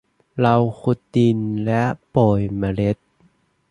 [0.41, 2.97] เราขุดดินและโปรยเมล็ด